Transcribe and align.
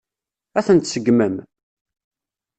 Ad 0.57 0.63
ten-tseggmem? 0.65 1.35